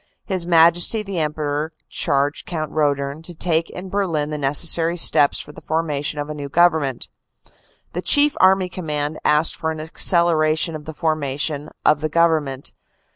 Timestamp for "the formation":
5.51-6.17, 10.85-11.69